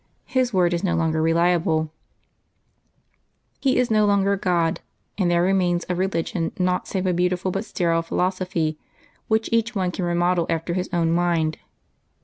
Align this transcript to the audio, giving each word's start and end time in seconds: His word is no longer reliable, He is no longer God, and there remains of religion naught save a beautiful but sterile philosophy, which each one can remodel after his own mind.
His 0.25 0.51
word 0.51 0.73
is 0.73 0.83
no 0.83 0.95
longer 0.95 1.21
reliable, 1.21 1.91
He 3.59 3.77
is 3.77 3.91
no 3.91 4.07
longer 4.07 4.35
God, 4.35 4.81
and 5.15 5.29
there 5.29 5.43
remains 5.43 5.83
of 5.83 5.99
religion 5.99 6.51
naught 6.57 6.87
save 6.87 7.05
a 7.05 7.13
beautiful 7.13 7.51
but 7.51 7.65
sterile 7.65 8.01
philosophy, 8.01 8.79
which 9.27 9.47
each 9.51 9.75
one 9.75 9.91
can 9.91 10.03
remodel 10.03 10.47
after 10.49 10.73
his 10.73 10.89
own 10.91 11.11
mind. 11.11 11.59